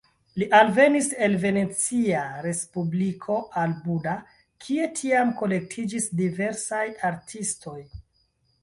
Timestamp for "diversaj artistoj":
6.25-7.79